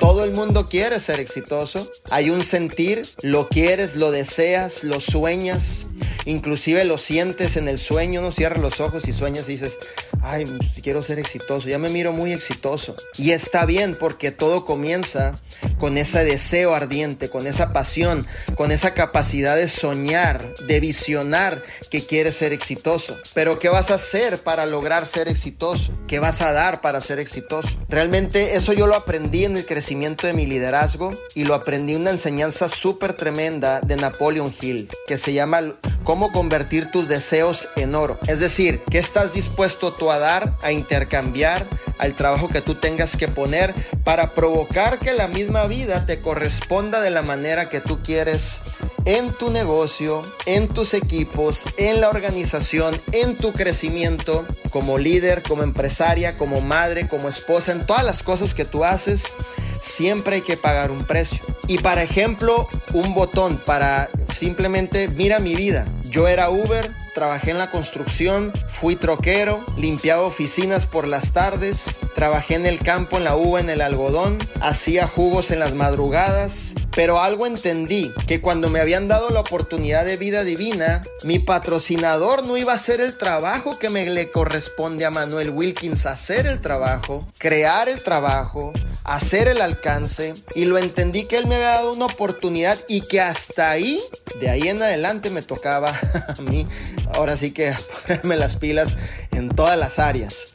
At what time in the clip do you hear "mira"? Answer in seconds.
65.08-65.38